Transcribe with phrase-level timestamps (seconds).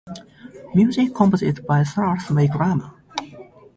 [0.73, 2.89] Music composed by Sarath Wickrama.